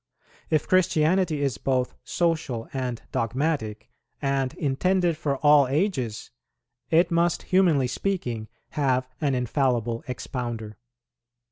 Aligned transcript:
If 0.49 0.67
Christianity 0.67 1.43
is 1.43 1.59
both 1.59 1.93
social 2.03 2.67
and 2.73 3.03
dogmatic, 3.11 3.91
and 4.19 4.51
intended 4.55 5.15
for 5.15 5.37
all 5.45 5.67
ages, 5.67 6.31
it 6.89 7.11
must 7.11 7.43
humanly 7.43 7.85
speaking 7.85 8.47
have 8.69 9.07
an 9.21 9.35
infallible 9.35 10.03
expounder. 10.07 10.75